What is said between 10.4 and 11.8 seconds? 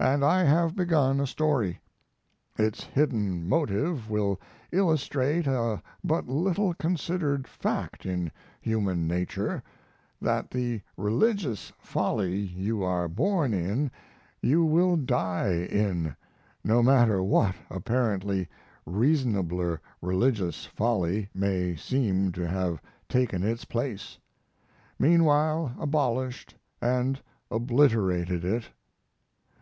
the religious